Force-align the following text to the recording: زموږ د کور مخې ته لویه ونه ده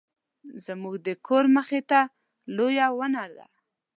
زموږ 0.65 0.93
د 1.07 1.09
کور 1.27 1.45
مخې 1.55 1.81
ته 1.89 1.99
لویه 2.55 2.87
ونه 2.97 3.23
ده 3.35 3.45